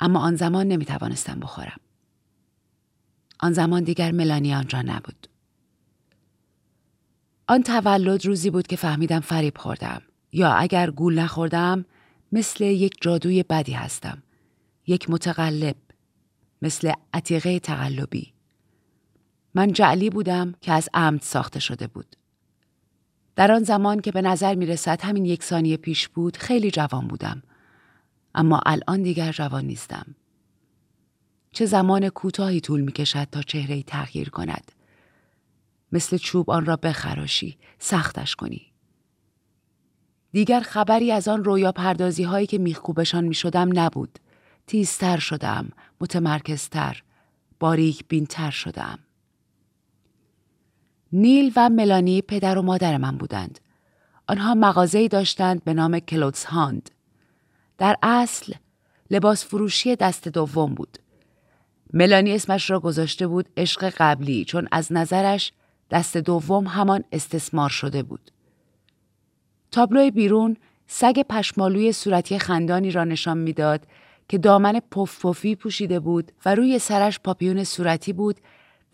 اما 0.00 0.20
آن 0.20 0.36
زمان 0.36 0.68
نمی 0.68 0.84
توانستم 0.84 1.40
بخورم. 1.40 1.80
آن 3.40 3.52
زمان 3.52 3.84
دیگر 3.84 4.12
ملانی 4.12 4.54
آنجا 4.54 4.82
نبود. 4.82 5.28
آن 7.48 7.62
تولد 7.62 8.26
روزی 8.26 8.50
بود 8.50 8.66
که 8.66 8.76
فهمیدم 8.76 9.20
فریب 9.20 9.58
خوردم 9.58 10.02
یا 10.32 10.52
اگر 10.52 10.90
گول 10.90 11.18
نخوردم 11.18 11.84
مثل 12.32 12.64
یک 12.64 12.94
جادوی 13.00 13.42
بدی 13.42 13.72
هستم. 13.72 14.22
یک 14.86 15.10
متقلب 15.10 15.76
مثل 16.62 16.92
عتیقه 17.14 17.58
تقلبی. 17.58 18.32
من 19.54 19.72
جعلی 19.72 20.10
بودم 20.10 20.54
که 20.60 20.72
از 20.72 20.88
عمد 20.94 21.22
ساخته 21.22 21.60
شده 21.60 21.86
بود. 21.86 22.16
در 23.36 23.52
آن 23.52 23.62
زمان 23.62 24.00
که 24.00 24.12
به 24.12 24.22
نظر 24.22 24.54
می 24.54 24.66
رسد 24.66 25.00
همین 25.02 25.24
یک 25.24 25.44
ثانیه 25.44 25.76
پیش 25.76 26.08
بود 26.08 26.36
خیلی 26.36 26.70
جوان 26.70 27.08
بودم. 27.08 27.42
اما 28.34 28.60
الان 28.66 29.02
دیگر 29.02 29.32
جوان 29.32 29.64
نیستم. 29.64 30.14
چه 31.52 31.66
زمان 31.66 32.08
کوتاهی 32.08 32.60
طول 32.60 32.80
می 32.80 32.92
کشد 32.92 33.24
تا 33.32 33.42
چهره 33.42 33.82
تغییر 33.82 34.30
کند. 34.30 34.72
مثل 35.92 36.16
چوب 36.16 36.50
آن 36.50 36.66
را 36.66 36.76
بخراشی، 36.76 37.58
سختش 37.78 38.34
کنی. 38.34 38.72
دیگر 40.32 40.60
خبری 40.60 41.12
از 41.12 41.28
آن 41.28 41.44
رویا 41.44 41.72
پردازی 41.72 42.22
هایی 42.22 42.46
که 42.46 42.58
میخکوبشان 42.58 43.24
می 43.24 43.34
شدم 43.34 43.78
نبود. 43.78 44.18
تیزتر 44.66 45.18
شدم، 45.18 45.68
متمرکزتر، 46.00 47.02
باریک 47.60 48.04
بینتر 48.08 48.50
شدم. 48.50 48.98
نیل 51.12 51.52
و 51.56 51.68
ملانی 51.68 52.22
پدر 52.22 52.58
و 52.58 52.62
مادر 52.62 52.96
من 52.96 53.16
بودند. 53.16 53.60
آنها 54.28 54.54
مغازه‌ای 54.54 55.08
داشتند 55.08 55.64
به 55.64 55.74
نام 55.74 55.98
کلوتس 55.98 56.44
هاند. 56.44 56.90
در 57.78 57.96
اصل 58.02 58.52
لباس 59.10 59.44
فروشی 59.44 59.96
دست 59.96 60.28
دوم 60.28 60.74
بود. 60.74 60.98
ملانی 61.92 62.32
اسمش 62.32 62.70
را 62.70 62.80
گذاشته 62.80 63.26
بود 63.26 63.48
عشق 63.56 63.94
قبلی 63.98 64.44
چون 64.44 64.68
از 64.72 64.92
نظرش 64.92 65.52
دست 65.90 66.16
دوم 66.16 66.66
همان 66.66 67.04
استثمار 67.12 67.70
شده 67.70 68.02
بود. 68.02 68.30
تابلوی 69.70 70.10
بیرون 70.10 70.56
سگ 70.86 71.22
پشمالوی 71.22 71.92
صورتی 71.92 72.38
خندانی 72.38 72.90
را 72.90 73.04
نشان 73.04 73.38
می‌داد 73.38 73.86
که 74.28 74.38
دامن 74.38 74.80
پف 74.90 75.26
پفی 75.26 75.56
پوشیده 75.56 76.00
بود 76.00 76.32
و 76.46 76.54
روی 76.54 76.78
سرش 76.78 77.20
پاپیون 77.20 77.64
صورتی 77.64 78.12
بود 78.12 78.40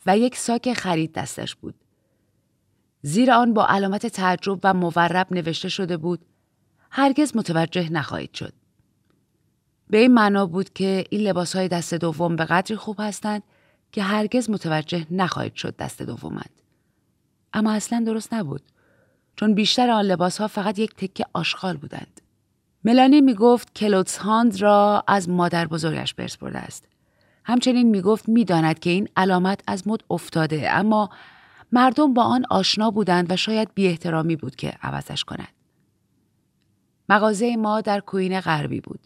و 0.06 0.18
یک 0.18 0.36
ساک 0.36 0.72
خرید 0.72 1.12
دستش 1.12 1.54
بود. 1.54 1.74
زیر 3.02 3.30
آن 3.30 3.54
با 3.54 3.66
علامت 3.66 4.06
تعجب 4.06 4.58
و 4.64 4.74
مورب 4.74 5.26
نوشته 5.30 5.68
شده 5.68 5.96
بود 5.96 6.20
هرگز 6.90 7.36
متوجه 7.36 7.92
نخواهید 7.92 8.34
شد. 8.34 8.52
به 9.90 9.98
این 9.98 10.14
معنا 10.14 10.46
بود 10.46 10.72
که 10.72 11.04
این 11.10 11.20
لباس 11.20 11.56
های 11.56 11.68
دست 11.68 11.94
دوم 11.94 12.36
به 12.36 12.44
قدری 12.44 12.76
خوب 12.76 12.96
هستند 12.98 13.42
که 13.92 14.02
هرگز 14.02 14.50
متوجه 14.50 15.06
نخواهید 15.10 15.54
شد 15.54 15.76
دست 15.76 16.02
دومند. 16.02 16.62
اما 17.52 17.72
اصلا 17.72 18.02
درست 18.06 18.34
نبود 18.34 18.62
چون 19.36 19.54
بیشتر 19.54 19.90
آن 19.90 20.04
لباس 20.04 20.38
ها 20.38 20.48
فقط 20.48 20.78
یک 20.78 20.94
تکه 20.94 21.26
آشغال 21.32 21.76
بودند. 21.76 22.20
ملانی 22.84 23.20
می 23.20 23.34
گفت 23.34 23.74
کلوتس 23.74 24.18
هاند 24.18 24.60
را 24.62 25.04
از 25.06 25.28
مادر 25.28 25.66
بزرگش 25.66 26.14
برس 26.14 26.36
برده 26.36 26.58
است. 26.58 26.84
همچنین 27.44 27.90
می 27.90 28.00
گفت 28.00 28.28
می 28.28 28.44
داند 28.44 28.78
که 28.78 28.90
این 28.90 29.08
علامت 29.16 29.60
از 29.66 29.88
مد 29.88 30.00
افتاده 30.10 30.70
اما 30.72 31.10
مردم 31.72 32.14
با 32.14 32.22
آن 32.22 32.44
آشنا 32.50 32.90
بودند 32.90 33.32
و 33.32 33.36
شاید 33.36 33.68
بی 33.74 33.86
احترامی 33.86 34.36
بود 34.36 34.56
که 34.56 34.68
عوضش 34.82 35.24
کند. 35.24 35.48
مغازه 37.08 37.56
ما 37.56 37.80
در 37.80 38.00
کوین 38.00 38.40
غربی 38.40 38.80
بود. 38.80 39.00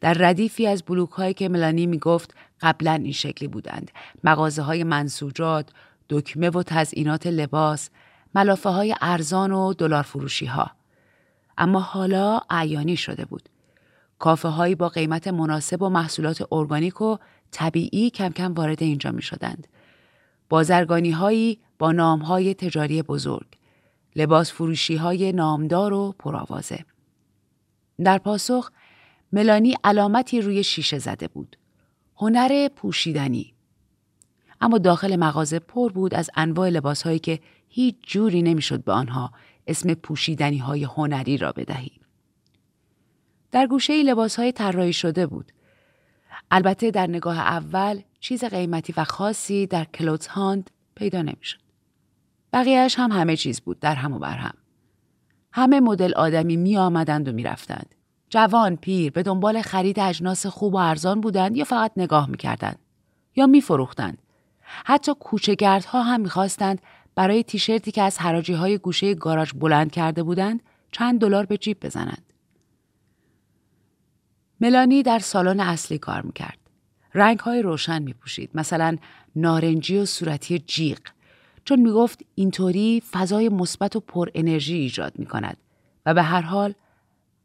در 0.00 0.14
ردیفی 0.14 0.66
از 0.66 0.82
بلوک 0.82 1.10
هایی 1.10 1.34
که 1.34 1.48
ملانی 1.48 1.86
می 1.86 1.98
گفت 1.98 2.34
قبلا 2.60 2.92
این 2.92 3.12
شکلی 3.12 3.48
بودند. 3.48 3.90
مغازه 4.24 4.62
های 4.62 4.84
منسوجات، 4.84 5.70
دکمه 6.10 6.50
و 6.50 6.62
تزئینات 6.62 7.26
لباس، 7.26 7.90
ملافه 8.34 8.70
های 8.70 8.94
ارزان 9.00 9.52
و 9.52 9.72
دلار 9.74 10.02
فروشی 10.02 10.46
ها. 10.46 10.70
اما 11.58 11.80
حالا 11.80 12.40
عیانی 12.50 12.96
شده 12.96 13.24
بود. 13.24 13.48
کافه 14.18 14.48
هایی 14.48 14.74
با 14.74 14.88
قیمت 14.88 15.28
مناسب 15.28 15.82
و 15.82 15.88
محصولات 15.88 16.52
ارگانیک 16.52 17.00
و 17.00 17.16
طبیعی 17.50 18.10
کم 18.10 18.28
کم 18.28 18.54
وارد 18.54 18.82
اینجا 18.82 19.10
می 19.10 19.22
شدند. 19.22 19.66
بازرگانی 20.48 21.10
هایی 21.10 21.58
با 21.78 21.92
نام 21.92 22.20
های 22.20 22.54
تجاری 22.54 23.02
بزرگ. 23.02 23.46
لباس 24.16 24.52
فروشی 24.52 24.96
های 24.96 25.32
نامدار 25.32 25.92
و 25.92 26.14
پرآوازه. 26.18 26.84
در 28.04 28.18
پاسخ 28.18 28.70
ملانی 29.32 29.76
علامتی 29.84 30.40
روی 30.40 30.64
شیشه 30.64 30.98
زده 30.98 31.28
بود. 31.28 31.56
هنر 32.16 32.68
پوشیدنی. 32.68 33.54
اما 34.60 34.78
داخل 34.78 35.16
مغازه 35.16 35.58
پر 35.58 35.92
بود 35.92 36.14
از 36.14 36.30
انواع 36.34 36.68
لباس 36.68 37.02
هایی 37.02 37.18
که 37.18 37.40
هیچ 37.68 37.96
جوری 38.02 38.42
نمی‌شد 38.42 38.84
به 38.84 38.92
آنها 38.92 39.32
اسم 39.66 39.94
پوشیدنی 39.94 40.58
های 40.58 40.84
هنری 40.84 41.36
را 41.36 41.52
بدهی. 41.52 41.92
در 43.50 43.66
گوشه 43.66 44.02
لباس 44.02 44.36
های 44.36 44.52
طراحی 44.52 44.92
شده 44.92 45.26
بود. 45.26 45.52
البته 46.50 46.90
در 46.90 47.06
نگاه 47.06 47.38
اول 47.38 48.00
چیز 48.20 48.44
قیمتی 48.44 48.94
و 48.96 49.04
خاصی 49.04 49.66
در 49.66 49.84
کلوتس 49.84 50.26
هاند 50.26 50.70
پیدا 50.94 51.22
نمی‌شد. 51.22 51.58
بقیهش 52.52 52.98
هم 52.98 53.12
همه 53.12 53.36
چیز 53.36 53.60
بود 53.60 53.80
در 53.80 53.94
هم 53.94 54.12
و 54.12 54.18
بر 54.18 54.36
هم. 54.36 54.54
همه 55.52 55.80
مدل 55.80 56.14
آدمی 56.14 56.56
می 56.56 56.76
آمدند 56.76 57.28
و 57.28 57.32
می 57.32 57.42
رفتند. 57.42 57.94
جوان 58.30 58.76
پیر 58.76 59.12
به 59.12 59.22
دنبال 59.22 59.62
خرید 59.62 60.00
اجناس 60.00 60.46
خوب 60.46 60.74
و 60.74 60.76
ارزان 60.76 61.20
بودند 61.20 61.56
یا 61.56 61.64
فقط 61.64 61.92
نگاه 61.96 62.30
می 62.30 62.36
کردند. 62.36 62.78
یا 63.36 63.46
می 63.46 63.60
فروختند. 63.60 64.18
حتی 64.84 65.12
کوچهگردها 65.20 66.02
هم 66.02 66.20
می‌خواستند 66.20 66.82
برای 67.14 67.42
تیشرتی 67.42 67.90
که 67.90 68.02
از 68.02 68.18
حراجی 68.18 68.52
های 68.52 68.78
گوشه 68.78 69.14
گاراژ 69.14 69.52
بلند 69.52 69.92
کرده 69.92 70.22
بودند 70.22 70.62
چند 70.92 71.20
دلار 71.20 71.46
به 71.46 71.58
جیب 71.58 71.80
بزنند. 71.80 72.32
ملانی 74.64 75.02
در 75.02 75.18
سالن 75.18 75.60
اصلی 75.60 75.98
کار 75.98 76.22
می‌کرد. 76.22 76.58
رنگ 77.14 77.38
های 77.38 77.62
روشن 77.62 78.02
می 78.02 78.12
پوشید. 78.12 78.50
مثلا 78.54 78.96
نارنجی 79.36 79.98
و 79.98 80.04
صورتی 80.04 80.58
جیغ. 80.58 80.98
چون 81.64 81.80
می 81.80 81.90
گفت 81.90 82.22
اینطوری 82.34 83.02
فضای 83.12 83.48
مثبت 83.48 83.96
و 83.96 84.00
پر 84.00 84.28
انرژی 84.34 84.74
ایجاد 84.74 85.18
می 85.18 85.26
کند 85.26 85.56
و 86.06 86.14
به 86.14 86.22
هر 86.22 86.40
حال 86.40 86.74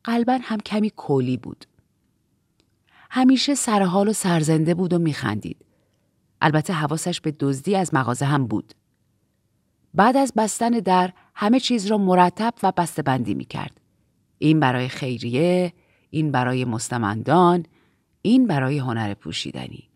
قلبا 0.03 0.39
هم 0.41 0.59
کمی 0.59 0.89
کولی 0.89 1.37
بود. 1.37 1.65
همیشه 3.09 3.55
سرحال 3.55 4.07
و 4.07 4.13
سرزنده 4.13 4.73
بود 4.73 4.93
و 4.93 4.99
میخندید. 4.99 5.65
البته 6.41 6.73
حواسش 6.73 7.21
به 7.21 7.31
دزدی 7.31 7.75
از 7.75 7.93
مغازه 7.93 8.25
هم 8.25 8.47
بود. 8.47 8.73
بعد 9.93 10.17
از 10.17 10.33
بستن 10.37 10.69
در 10.69 11.13
همه 11.35 11.59
چیز 11.59 11.85
را 11.85 11.97
مرتب 11.97 12.53
و 12.63 12.71
بسته 12.77 13.01
بندی 13.01 13.33
می 13.33 13.45
کرد. 13.45 13.81
این 14.37 14.59
برای 14.59 14.87
خیریه، 14.87 15.73
این 16.09 16.31
برای 16.31 16.65
مستمندان، 16.65 17.65
این 18.21 18.47
برای 18.47 18.77
هنر 18.77 19.13
پوشیدنی. 19.13 19.89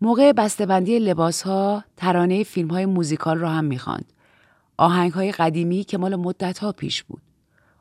موقع 0.00 0.32
بسته‌بندی 0.32 0.98
لباس 0.98 1.42
ها 1.42 1.84
ترانه 1.96 2.42
فیلم 2.42 2.68
های 2.68 2.86
موزیکال 2.86 3.38
را 3.38 3.50
هم 3.50 3.64
می‌خواند. 3.64 4.12
آهنگ 4.76 5.12
های 5.12 5.32
قدیمی 5.32 5.84
که 5.84 5.98
مال 5.98 6.16
مدت 6.16 6.58
ها 6.58 6.72
پیش 6.72 7.02
بود. 7.02 7.22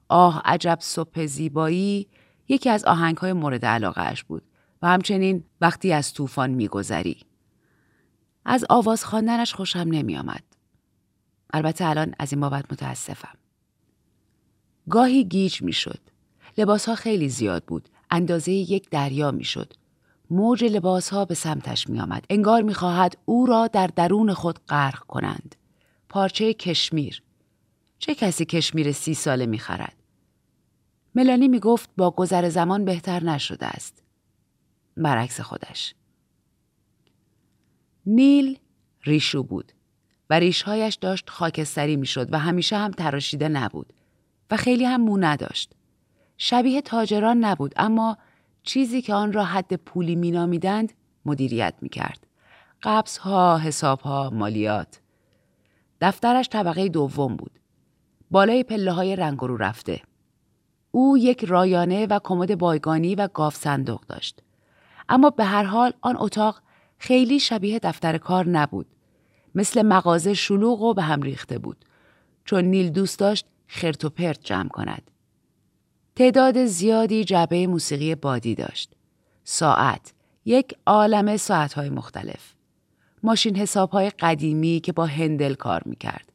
آه 0.09 0.41
عجب 0.45 0.77
صبح 0.81 1.25
زیبایی 1.25 2.07
یکی 2.47 2.69
از 2.69 2.85
آهنگ 2.85 3.17
های 3.17 3.33
مورد 3.33 3.65
علاقه 3.65 4.13
بود 4.27 4.43
و 4.81 4.87
همچنین 4.87 5.43
وقتی 5.61 5.93
از 5.93 6.13
طوفان 6.13 6.49
میگذری. 6.49 7.17
از 8.45 8.65
آواز 8.69 9.05
خواندنش 9.05 9.53
خوشم 9.53 9.79
نمی 9.79 10.17
آمد. 10.17 10.43
البته 11.53 11.85
الان 11.85 12.15
از 12.19 12.33
این 12.33 12.41
بابت 12.41 12.71
متاسفم. 12.71 13.37
گاهی 14.89 15.23
گیج 15.23 15.61
می 15.61 15.73
شد. 15.73 15.99
لباس 16.57 16.89
ها 16.89 16.95
خیلی 16.95 17.29
زیاد 17.29 17.63
بود. 17.63 17.89
اندازه 18.11 18.51
یک 18.51 18.89
دریا 18.89 19.31
می 19.31 19.43
شد. 19.43 19.73
موج 20.29 20.63
لباس 20.63 21.09
ها 21.09 21.25
به 21.25 21.35
سمتش 21.35 21.89
می 21.89 21.99
آمد. 21.99 22.25
انگار 22.29 22.61
می 22.61 22.73
خواهد 22.73 23.17
او 23.25 23.45
را 23.45 23.67
در 23.67 23.87
درون 23.87 24.33
خود 24.33 24.59
غرق 24.65 24.99
کنند. 24.99 25.55
پارچه 26.09 26.53
کشمیر. 26.53 27.23
چه 27.99 28.15
کسی 28.15 28.45
کشمیر 28.45 28.91
سی 28.91 29.13
ساله 29.13 29.45
می 29.45 29.59
خرد؟ 29.59 29.95
ملانی 31.15 31.47
می 31.47 31.59
گفت 31.59 31.89
با 31.97 32.11
گذر 32.11 32.49
زمان 32.49 32.85
بهتر 32.85 33.23
نشده 33.23 33.65
است. 33.65 34.03
برعکس 34.97 35.41
خودش. 35.41 35.95
نیل 38.05 38.59
ریشو 39.03 39.43
بود 39.43 39.71
و 40.29 40.39
ریشهایش 40.39 40.95
داشت 40.95 41.29
خاکستری 41.29 41.95
می‌شد 41.95 42.33
و 42.33 42.39
همیشه 42.39 42.77
هم 42.77 42.91
تراشیده 42.91 43.49
نبود 43.49 43.93
و 44.51 44.57
خیلی 44.57 44.85
هم 44.85 45.01
مو 45.01 45.17
نداشت. 45.17 45.74
شبیه 46.37 46.81
تاجران 46.81 47.45
نبود 47.45 47.73
اما 47.77 48.17
چیزی 48.63 49.01
که 49.01 49.13
آن 49.13 49.33
را 49.33 49.43
حد 49.43 49.73
پولی 49.73 50.15
مینامیدند 50.15 50.93
مدیریت 51.25 51.73
می‌کرد. 51.81 52.27
قبض 52.83 53.17
ها، 53.17 53.57
حساب 53.57 53.99
ها، 53.99 54.29
مالیات. 54.33 54.99
دفترش 56.01 56.49
طبقه 56.49 56.89
دوم 56.89 57.35
بود. 57.35 57.51
بالای 58.31 58.63
پله 58.63 58.91
های 58.91 59.15
رنگ 59.15 59.39
رو 59.39 59.57
رفته. 59.57 60.01
او 60.91 61.17
یک 61.17 61.45
رایانه 61.45 62.05
و 62.05 62.19
کمد 62.23 62.57
بایگانی 62.57 63.15
و 63.15 63.27
گاف 63.27 63.55
صندوق 63.55 64.01
داشت. 64.01 64.41
اما 65.09 65.29
به 65.29 65.43
هر 65.43 65.63
حال 65.63 65.93
آن 66.01 66.15
اتاق 66.19 66.61
خیلی 66.97 67.39
شبیه 67.39 67.79
دفتر 67.79 68.17
کار 68.17 68.47
نبود. 68.47 68.87
مثل 69.55 69.81
مغازه 69.81 70.33
شلوغ 70.33 70.81
و 70.81 70.93
به 70.93 71.01
هم 71.01 71.21
ریخته 71.21 71.57
بود. 71.57 71.85
چون 72.45 72.65
نیل 72.65 72.89
دوست 72.89 73.19
داشت 73.19 73.45
خرت 73.67 74.05
و 74.05 74.09
پرت 74.09 74.43
جمع 74.43 74.69
کند. 74.69 75.11
تعداد 76.15 76.65
زیادی 76.65 77.23
جعبه 77.23 77.67
موسیقی 77.67 78.15
بادی 78.15 78.55
داشت. 78.55 78.91
ساعت، 79.43 80.13
یک 80.45 80.75
عالم 80.85 81.37
ساعتهای 81.37 81.89
مختلف. 81.89 82.53
ماشین 83.23 83.55
حساب 83.55 83.89
های 83.89 84.09
قدیمی 84.09 84.79
که 84.79 84.91
با 84.91 85.05
هندل 85.05 85.53
کار 85.53 85.81
می‌کرد. 85.85 86.31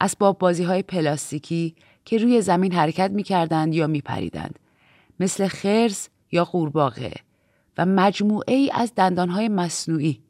اسباب 0.00 0.38
بازی 0.38 0.64
های 0.64 0.82
پلاستیکی 0.82 1.74
که 2.04 2.18
روی 2.18 2.42
زمین 2.42 2.72
حرکت 2.72 3.10
می‌کردند 3.10 3.74
یا 3.74 3.86
میپریدند. 3.86 4.58
مثل 5.20 5.48
خرس 5.48 6.08
یا 6.32 6.44
قورباغه 6.44 7.12
و 7.78 7.86
مجموعه 7.86 8.54
ای 8.54 8.70
از 8.74 8.92
دندانهای 8.94 9.48
مصنوعی. 9.48 10.20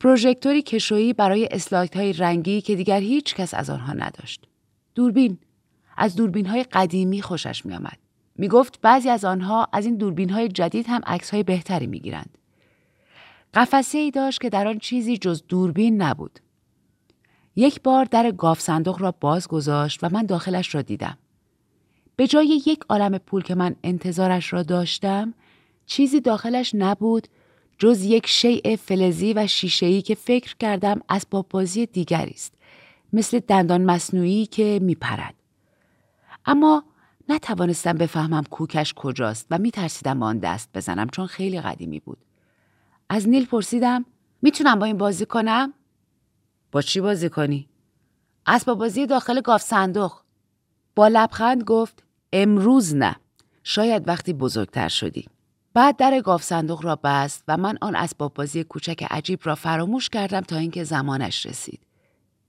پروژکتوری 0.00 0.62
کشویی 0.62 1.12
برای 1.12 1.48
اسلایت 1.50 1.96
های 1.96 2.12
رنگی 2.12 2.60
که 2.60 2.74
دیگر 2.76 3.00
هیچ 3.00 3.34
کس 3.34 3.54
از 3.54 3.70
آنها 3.70 3.92
نداشت. 3.92 4.46
دوربین 4.94 5.38
از 6.00 6.16
دوربین 6.16 6.46
های 6.46 6.62
قدیمی 6.62 7.22
خوشش 7.22 7.66
می 7.66 7.74
آمد. 7.74 7.98
می 8.36 8.48
گفت 8.48 8.80
بعضی 8.80 9.08
از 9.08 9.24
آنها 9.24 9.68
از 9.72 9.84
این 9.86 9.96
دوربین 9.96 10.30
های 10.30 10.48
جدید 10.48 10.86
هم 10.88 11.00
عکس 11.06 11.30
های 11.30 11.42
بهتری 11.42 11.86
می 11.86 12.00
گیرند. 12.00 12.38
قفسه 13.54 13.98
ای 13.98 14.10
داشت 14.10 14.40
که 14.40 14.50
در 14.50 14.68
آن 14.68 14.78
چیزی 14.78 15.18
جز 15.18 15.42
دوربین 15.48 16.02
نبود. 16.02 16.40
یک 17.56 17.82
بار 17.82 18.04
در 18.04 18.30
گاف 18.30 18.60
صندوق 18.60 19.02
را 19.02 19.14
باز 19.20 19.48
گذاشت 19.48 20.04
و 20.04 20.08
من 20.12 20.26
داخلش 20.26 20.74
را 20.74 20.82
دیدم. 20.82 21.18
به 22.16 22.26
جای 22.26 22.62
یک 22.66 22.80
عالم 22.88 23.18
پول 23.18 23.42
که 23.42 23.54
من 23.54 23.76
انتظارش 23.84 24.52
را 24.52 24.62
داشتم 24.62 25.34
چیزی 25.86 26.20
داخلش 26.20 26.74
نبود 26.74 27.28
جز 27.78 28.04
یک 28.04 28.26
شیء 28.26 28.76
فلزی 28.76 29.32
و 29.32 29.46
شیشه‌ای 29.46 30.02
که 30.02 30.14
فکر 30.14 30.56
کردم 30.56 31.00
اسباب 31.08 31.46
بازی 31.50 31.86
دیگری 31.86 32.30
است 32.30 32.54
مثل 33.12 33.38
دندان 33.38 33.84
مصنوعی 33.84 34.46
که 34.46 34.78
میپرد 34.82 35.34
اما 36.44 36.84
نتوانستم 37.28 37.92
بفهمم 37.92 38.44
کوکش 38.44 38.94
کجاست 38.94 39.46
و 39.50 39.58
میترسیدم 39.58 40.20
با 40.20 40.26
آن 40.26 40.38
دست 40.38 40.68
بزنم 40.74 41.08
چون 41.08 41.26
خیلی 41.26 41.60
قدیمی 41.60 42.00
بود. 42.00 42.18
از 43.08 43.28
نیل 43.28 43.46
پرسیدم 43.46 44.04
می‌تونم 44.42 44.78
با 44.78 44.86
این 44.86 44.98
بازی 44.98 45.26
کنم؟ 45.26 45.72
با 46.72 46.82
چی 46.82 47.00
بازی 47.00 47.28
کنی؟ 47.28 47.68
اسباب 48.46 48.78
بازی 48.78 49.06
داخل 49.06 49.40
گاف 49.40 49.62
صندوق. 49.62 50.12
با 50.94 51.08
لبخند 51.08 51.64
گفت 51.64 52.02
امروز 52.32 52.94
نه. 52.94 53.16
شاید 53.64 54.08
وقتی 54.08 54.32
بزرگتر 54.32 54.88
شدی. 54.88 55.28
بعد 55.74 55.96
در 55.96 56.20
گاف 56.20 56.42
صندوق 56.42 56.84
را 56.84 56.96
بست 56.96 57.44
و 57.48 57.56
من 57.56 57.78
آن 57.80 57.96
اسباب 57.96 58.34
بازی 58.34 58.64
کوچک 58.64 59.06
عجیب 59.10 59.40
را 59.42 59.54
فراموش 59.54 60.08
کردم 60.08 60.40
تا 60.40 60.56
اینکه 60.56 60.84
زمانش 60.84 61.46
رسید. 61.46 61.80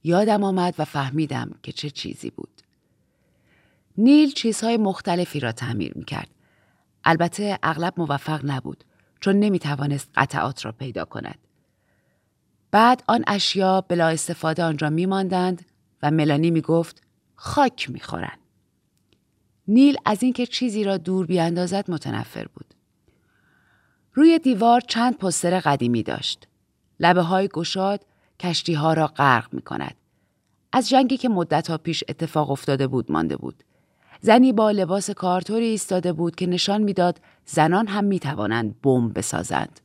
یادم 0.03 0.43
آمد 0.43 0.75
و 0.77 0.85
فهمیدم 0.85 1.51
که 1.63 1.71
چه 1.71 1.89
چیزی 1.89 2.29
بود. 2.29 2.61
نیل 3.97 4.31
چیزهای 4.31 4.77
مختلفی 4.77 5.39
را 5.39 5.51
تعمیر 5.51 5.93
می 5.95 6.05
کرد. 6.05 6.29
البته 7.03 7.59
اغلب 7.63 7.93
موفق 7.97 8.41
نبود 8.43 8.83
چون 9.19 9.39
نمی 9.39 9.59
توانست 9.59 10.09
قطعات 10.15 10.65
را 10.65 10.71
پیدا 10.71 11.05
کند. 11.05 11.39
بعد 12.71 13.03
آن 13.07 13.23
اشیا 13.27 13.81
بلا 13.81 14.07
استفاده 14.07 14.63
آنجا 14.63 14.89
می 14.89 15.05
ماندند 15.05 15.65
و 16.03 16.11
ملانی 16.11 16.51
می 16.51 16.61
گفت 16.61 17.01
خاک 17.35 17.89
می 17.89 17.99
خورن. 17.99 18.37
نیل 19.67 19.97
از 20.05 20.23
اینکه 20.23 20.45
چیزی 20.45 20.83
را 20.83 20.97
دور 20.97 21.25
بیاندازد 21.25 21.91
متنفر 21.91 22.47
بود. 22.47 22.73
روی 24.13 24.39
دیوار 24.39 24.81
چند 24.81 25.17
پستر 25.17 25.59
قدیمی 25.59 26.03
داشت. 26.03 26.47
لبه 26.99 27.21
های 27.21 27.47
گشاد 27.47 28.05
کشتی 28.39 28.73
ها 28.73 28.93
را 28.93 29.07
غرق 29.07 29.53
می 29.53 29.61
کند. 29.61 29.95
از 30.73 30.89
جنگی 30.89 31.17
که 31.17 31.29
مدت 31.29 31.69
ها 31.69 31.77
پیش 31.77 32.03
اتفاق 32.09 32.51
افتاده 32.51 32.87
بود 32.87 33.11
مانده 33.11 33.37
بود. 33.37 33.63
زنی 34.23 34.53
با 34.53 34.71
لباس 34.71 35.09
کارتوری 35.09 35.65
ایستاده 35.65 36.13
بود 36.13 36.35
که 36.35 36.47
نشان 36.47 36.81
می‌داد 36.81 37.19
زنان 37.45 37.87
هم 37.87 38.03
می 38.03 38.19
توانند 38.19 38.81
بمب 38.81 39.17
بسازند. 39.17 39.79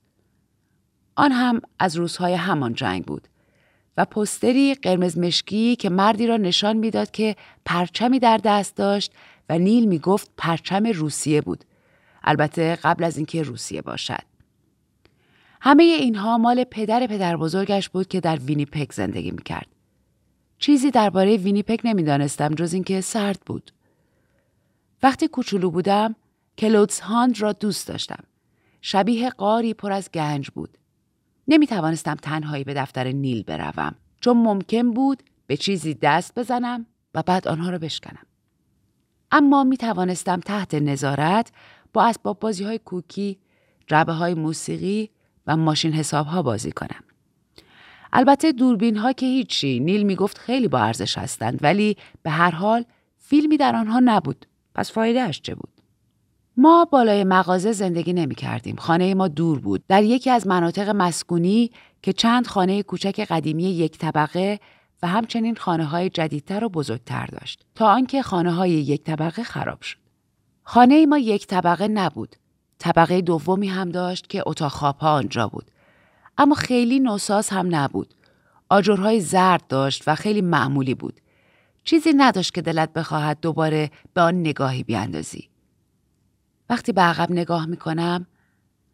آن 1.16 1.32
هم 1.32 1.60
از 1.78 1.96
روزهای 1.96 2.34
همان 2.34 2.74
جنگ 2.74 3.04
بود 3.04 3.28
و 3.96 4.04
پوستری 4.04 4.74
قرمز 4.74 5.18
مشکی 5.18 5.76
که 5.76 5.90
مردی 5.90 6.26
را 6.26 6.36
نشان 6.36 6.76
می‌داد 6.76 7.10
که 7.10 7.36
پرچمی 7.64 8.18
در 8.18 8.40
دست 8.44 8.76
داشت 8.76 9.12
و 9.48 9.58
نیل 9.58 9.86
می 9.86 9.98
گفت 9.98 10.30
پرچم 10.36 10.86
روسیه 10.86 11.40
بود. 11.40 11.64
البته 12.24 12.78
قبل 12.82 13.04
از 13.04 13.16
اینکه 13.16 13.42
روسیه 13.42 13.82
باشد. 13.82 14.22
همه 15.60 15.82
اینها 15.82 16.38
مال 16.38 16.64
پدر 16.64 17.06
پدر 17.06 17.36
بزرگش 17.36 17.88
بود 17.88 18.08
که 18.08 18.20
در 18.20 18.36
وینیپک 18.36 18.92
زندگی 18.92 19.30
می 19.30 19.42
کرد. 19.42 19.66
چیزی 20.58 20.90
درباره 20.90 21.36
وینیپک 21.36 21.80
نمی‌دانستم 21.84 22.54
جز 22.54 22.72
اینکه 22.72 23.00
سرد 23.00 23.40
بود. 23.46 23.72
وقتی 25.02 25.28
کوچولو 25.28 25.70
بودم 25.70 26.14
Clothes 26.58 27.00
Hound 27.00 27.40
را 27.40 27.52
دوست 27.52 27.88
داشتم. 27.88 28.24
شبیه 28.80 29.30
غاری 29.30 29.74
پر 29.74 29.92
از 29.92 30.10
گنج 30.14 30.50
بود. 30.50 30.78
نمی 31.48 31.66
توانستم 31.66 32.14
تنهایی 32.14 32.64
به 32.64 32.74
دفتر 32.74 33.12
نیل 33.12 33.42
بروم 33.42 33.94
چون 34.20 34.36
ممکن 34.36 34.92
بود 34.92 35.22
به 35.46 35.56
چیزی 35.56 35.94
دست 35.94 36.38
بزنم 36.38 36.86
و 37.14 37.22
بعد 37.22 37.48
آنها 37.48 37.70
را 37.70 37.78
بشکنم. 37.78 38.26
اما 39.30 39.64
می 39.64 39.76
توانستم 39.76 40.40
تحت 40.40 40.74
نظارت 40.74 41.52
با 41.92 42.04
اسباب 42.04 42.40
بازی 42.40 42.64
های 42.64 42.78
کوکی، 42.78 43.38
جعبه 43.86 44.12
های 44.12 44.34
موسیقی 44.34 45.10
و 45.46 45.56
ماشین 45.56 45.92
حساب 45.92 46.26
ها 46.26 46.42
بازی 46.42 46.72
کنم. 46.72 47.02
البته 48.12 48.52
دوربین 48.52 48.96
ها 48.96 49.12
که 49.12 49.26
هیچی 49.26 49.80
نیل 49.80 50.02
می 50.02 50.16
گفت 50.16 50.38
خیلی 50.38 50.68
با 50.68 50.78
ارزش 50.78 51.18
هستند 51.18 51.58
ولی 51.62 51.96
به 52.22 52.30
هر 52.30 52.50
حال 52.50 52.84
فیلمی 53.18 53.56
در 53.56 53.76
آنها 53.76 54.00
نبود. 54.04 54.46
پس 54.76 54.92
فایدهش 54.92 55.40
چه 55.40 55.54
بود؟ 55.54 55.68
ما 56.56 56.84
بالای 56.84 57.24
مغازه 57.24 57.72
زندگی 57.72 58.12
نمی 58.12 58.34
کردیم. 58.34 58.76
خانه 58.76 59.14
ما 59.14 59.28
دور 59.28 59.58
بود. 59.58 59.84
در 59.88 60.02
یکی 60.02 60.30
از 60.30 60.46
مناطق 60.46 60.88
مسکونی 60.88 61.70
که 62.02 62.12
چند 62.12 62.46
خانه 62.46 62.82
کوچک 62.82 63.20
قدیمی 63.20 63.62
یک 63.62 63.98
طبقه 63.98 64.60
و 65.02 65.06
همچنین 65.06 65.54
خانه 65.54 65.84
های 65.84 66.10
جدیدتر 66.10 66.64
و 66.64 66.68
بزرگتر 66.68 67.26
داشت 67.26 67.66
تا 67.74 67.86
آنکه 67.86 68.22
خانه 68.22 68.52
های 68.52 68.70
یک 68.70 69.02
طبقه 69.02 69.42
خراب 69.42 69.82
شد. 69.82 69.98
خانه 70.62 71.06
ما 71.06 71.18
یک 71.18 71.46
طبقه 71.46 71.88
نبود. 71.88 72.36
طبقه 72.78 73.20
دومی 73.20 73.68
هم 73.68 73.90
داشت 73.90 74.28
که 74.28 74.42
اتاق 74.46 74.72
خواب 74.72 74.98
ها 74.98 75.14
آنجا 75.14 75.48
بود. 75.48 75.70
اما 76.38 76.54
خیلی 76.54 77.00
نوساز 77.00 77.48
هم 77.48 77.74
نبود. 77.74 78.14
آجرهای 78.68 79.20
زرد 79.20 79.66
داشت 79.68 80.02
و 80.06 80.14
خیلی 80.14 80.40
معمولی 80.40 80.94
بود. 80.94 81.20
چیزی 81.86 82.12
نداشت 82.16 82.54
که 82.54 82.62
دلت 82.62 82.92
بخواهد 82.92 83.38
دوباره 83.40 83.90
به 84.14 84.20
آن 84.20 84.40
نگاهی 84.40 84.82
بیاندازی. 84.82 85.48
وقتی 86.70 86.92
به 86.92 87.00
عقب 87.00 87.30
نگاه 87.30 87.66
می 87.66 87.76
کنم 87.76 88.26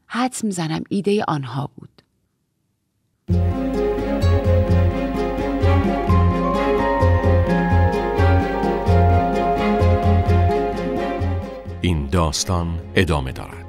حدس 0.07 0.45
می‌زنم 0.45 0.85
ایده 0.89 1.25
آنها 1.29 1.71
بود. 1.77 2.03
این 11.81 12.07
داستان 12.07 12.81
ادامه 12.95 13.33
دارد. 13.33 13.62